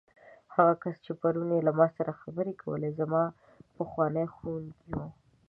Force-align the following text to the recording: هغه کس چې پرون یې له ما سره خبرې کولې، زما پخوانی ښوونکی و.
هغه 0.55 0.73
کس 0.81 0.95
چې 1.05 1.11
پرون 1.21 1.49
یې 1.55 1.59
له 1.67 1.71
ما 1.79 1.87
سره 1.97 2.19
خبرې 2.21 2.53
کولې، 2.61 2.89
زما 2.99 3.23
پخوانی 3.77 4.25
ښوونکی 4.35 4.91
و. 4.97 4.99